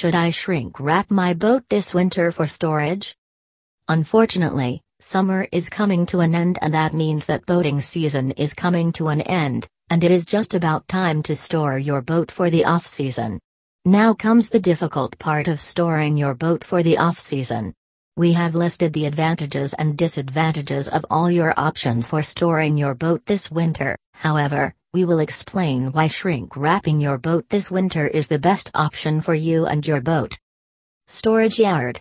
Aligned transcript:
Should 0.00 0.14
I 0.14 0.30
shrink 0.30 0.80
wrap 0.80 1.10
my 1.10 1.34
boat 1.34 1.64
this 1.68 1.92
winter 1.92 2.32
for 2.32 2.46
storage? 2.46 3.14
Unfortunately, 3.86 4.80
summer 4.98 5.46
is 5.52 5.68
coming 5.68 6.06
to 6.06 6.20
an 6.20 6.34
end 6.34 6.58
and 6.62 6.72
that 6.72 6.94
means 6.94 7.26
that 7.26 7.44
boating 7.44 7.82
season 7.82 8.30
is 8.30 8.54
coming 8.54 8.92
to 8.92 9.08
an 9.08 9.20
end, 9.20 9.68
and 9.90 10.02
it 10.02 10.10
is 10.10 10.24
just 10.24 10.54
about 10.54 10.88
time 10.88 11.22
to 11.24 11.34
store 11.34 11.76
your 11.76 12.00
boat 12.00 12.30
for 12.30 12.48
the 12.48 12.64
off 12.64 12.86
season. 12.86 13.40
Now 13.84 14.14
comes 14.14 14.48
the 14.48 14.58
difficult 14.58 15.18
part 15.18 15.48
of 15.48 15.60
storing 15.60 16.16
your 16.16 16.34
boat 16.34 16.64
for 16.64 16.82
the 16.82 16.96
off 16.96 17.18
season. 17.18 17.74
We 18.16 18.32
have 18.32 18.54
listed 18.54 18.94
the 18.94 19.04
advantages 19.04 19.74
and 19.74 19.98
disadvantages 19.98 20.88
of 20.88 21.04
all 21.10 21.30
your 21.30 21.52
options 21.58 22.08
for 22.08 22.22
storing 22.22 22.78
your 22.78 22.94
boat 22.94 23.26
this 23.26 23.50
winter, 23.50 23.98
however, 24.14 24.74
we 24.92 25.04
will 25.04 25.20
explain 25.20 25.92
why 25.92 26.08
shrink 26.08 26.56
wrapping 26.56 26.98
your 27.00 27.16
boat 27.16 27.48
this 27.48 27.70
winter 27.70 28.08
is 28.08 28.26
the 28.26 28.38
best 28.38 28.70
option 28.74 29.20
for 29.20 29.34
you 29.34 29.64
and 29.66 29.86
your 29.86 30.00
boat. 30.00 30.36
Storage 31.06 31.60
Yard 31.60 32.00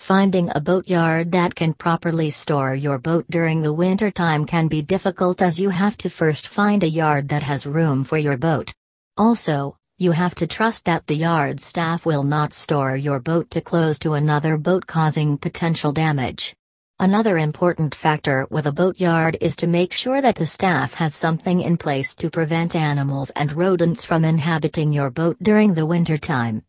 Finding 0.00 0.50
a 0.54 0.60
boatyard 0.60 1.30
that 1.30 1.54
can 1.54 1.74
properly 1.74 2.30
store 2.30 2.74
your 2.74 2.98
boat 2.98 3.24
during 3.30 3.62
the 3.62 3.72
winter 3.72 4.10
time 4.10 4.46
can 4.46 4.66
be 4.66 4.82
difficult 4.82 5.42
as 5.42 5.60
you 5.60 5.70
have 5.70 5.96
to 5.98 6.10
first 6.10 6.48
find 6.48 6.82
a 6.82 6.88
yard 6.88 7.28
that 7.28 7.44
has 7.44 7.66
room 7.66 8.02
for 8.02 8.18
your 8.18 8.36
boat. 8.36 8.72
Also, 9.16 9.76
you 9.98 10.10
have 10.10 10.34
to 10.36 10.46
trust 10.46 10.86
that 10.86 11.06
the 11.06 11.16
yard 11.16 11.60
staff 11.60 12.04
will 12.04 12.24
not 12.24 12.52
store 12.52 12.96
your 12.96 13.20
boat 13.20 13.48
too 13.50 13.60
close 13.60 13.98
to 14.00 14.14
another 14.14 14.56
boat 14.56 14.86
causing 14.86 15.38
potential 15.38 15.92
damage. 15.92 16.54
Another 17.00 17.38
important 17.38 17.94
factor 17.94 18.46
with 18.50 18.66
a 18.66 18.72
boatyard 18.72 19.38
is 19.40 19.56
to 19.56 19.66
make 19.66 19.92
sure 19.92 20.20
that 20.20 20.34
the 20.34 20.46
staff 20.46 20.94
has 20.94 21.14
something 21.14 21.60
in 21.60 21.76
place 21.76 22.14
to 22.16 22.30
prevent 22.30 22.74
animals 22.74 23.30
and 23.36 23.52
rodents 23.52 24.04
from 24.04 24.24
inhabiting 24.24 24.92
your 24.92 25.10
boat 25.10 25.36
during 25.42 25.74
the 25.74 25.86
winter 25.86 26.16
time. 26.16 26.62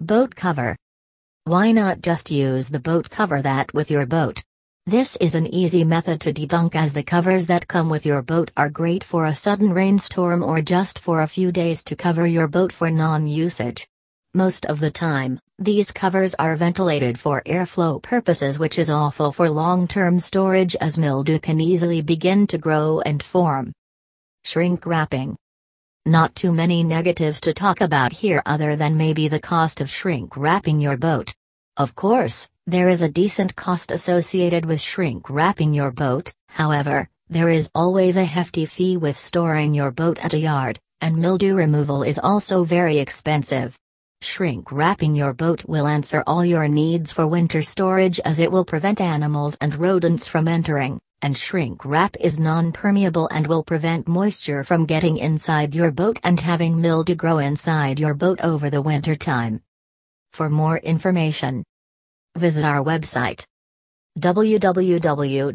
Boat 0.00 0.34
cover 0.34 0.76
why 1.46 1.72
not 1.72 2.00
just 2.00 2.30
use 2.30 2.70
the 2.70 2.80
boat 2.80 3.10
cover 3.10 3.42
that 3.42 3.74
with 3.74 3.90
your 3.90 4.06
boat? 4.06 4.42
This 4.86 5.16
is 5.16 5.34
an 5.34 5.46
easy 5.46 5.84
method 5.84 6.22
to 6.22 6.32
debunk 6.32 6.74
as 6.74 6.94
the 6.94 7.02
covers 7.02 7.48
that 7.48 7.68
come 7.68 7.90
with 7.90 8.06
your 8.06 8.22
boat 8.22 8.50
are 8.56 8.70
great 8.70 9.04
for 9.04 9.26
a 9.26 9.34
sudden 9.34 9.74
rainstorm 9.74 10.42
or 10.42 10.62
just 10.62 10.98
for 10.98 11.20
a 11.20 11.28
few 11.28 11.52
days 11.52 11.84
to 11.84 11.96
cover 11.96 12.26
your 12.26 12.48
boat 12.48 12.72
for 12.72 12.90
non-usage. 12.90 13.86
Most 14.32 14.64
of 14.64 14.80
the 14.80 14.90
time, 14.90 15.38
these 15.58 15.92
covers 15.92 16.34
are 16.34 16.56
ventilated 16.56 17.18
for 17.18 17.42
airflow 17.46 18.02
purposes 18.02 18.58
which 18.58 18.78
is 18.78 18.90
awful 18.90 19.30
for 19.30 19.48
long-term 19.48 20.18
storage 20.18 20.74
as 20.80 20.98
mildew 20.98 21.38
can 21.38 21.60
easily 21.60 22.02
begin 22.02 22.46
to 22.46 22.58
grow 22.58 23.00
and 23.00 23.22
form. 23.22 23.72
Shrink 24.44 24.84
wrapping 24.84 25.36
not 26.06 26.34
too 26.34 26.52
many 26.52 26.82
negatives 26.82 27.40
to 27.40 27.54
talk 27.54 27.80
about 27.80 28.12
here 28.12 28.42
other 28.44 28.76
than 28.76 28.94
maybe 28.96 29.26
the 29.26 29.40
cost 29.40 29.80
of 29.80 29.88
shrink 29.88 30.36
wrapping 30.36 30.78
your 30.78 30.98
boat. 30.98 31.34
Of 31.78 31.94
course, 31.94 32.46
there 32.66 32.90
is 32.90 33.00
a 33.00 33.08
decent 33.08 33.56
cost 33.56 33.90
associated 33.90 34.66
with 34.66 34.82
shrink 34.82 35.30
wrapping 35.30 35.72
your 35.72 35.90
boat, 35.90 36.30
however, 36.48 37.08
there 37.30 37.48
is 37.48 37.70
always 37.74 38.18
a 38.18 38.24
hefty 38.24 38.66
fee 38.66 38.98
with 38.98 39.16
storing 39.16 39.72
your 39.72 39.90
boat 39.90 40.22
at 40.22 40.34
a 40.34 40.38
yard, 40.38 40.78
and 41.00 41.16
mildew 41.16 41.54
removal 41.54 42.02
is 42.02 42.18
also 42.18 42.64
very 42.64 42.98
expensive. 42.98 43.78
Shrink 44.24 44.72
wrapping 44.72 45.14
your 45.14 45.34
boat 45.34 45.62
will 45.68 45.86
answer 45.86 46.24
all 46.26 46.46
your 46.46 46.66
needs 46.66 47.12
for 47.12 47.26
winter 47.26 47.60
storage 47.60 48.18
as 48.20 48.40
it 48.40 48.50
will 48.50 48.64
prevent 48.64 49.02
animals 49.02 49.54
and 49.60 49.76
rodents 49.76 50.26
from 50.26 50.48
entering, 50.48 50.98
and 51.20 51.36
shrink 51.36 51.84
wrap 51.84 52.16
is 52.18 52.40
non-permeable 52.40 53.28
and 53.30 53.46
will 53.46 53.62
prevent 53.62 54.08
moisture 54.08 54.64
from 54.64 54.86
getting 54.86 55.18
inside 55.18 55.74
your 55.74 55.90
boat 55.90 56.18
and 56.24 56.40
having 56.40 56.80
mildew 56.80 57.14
grow 57.14 57.36
inside 57.36 58.00
your 58.00 58.14
boat 58.14 58.40
over 58.40 58.70
the 58.70 58.80
winter 58.80 59.14
time. 59.14 59.60
For 60.32 60.48
more 60.48 60.78
information, 60.78 61.62
visit 62.34 62.64
our 62.64 62.82
website 62.82 63.44
www.swat.co.nz 64.18 65.52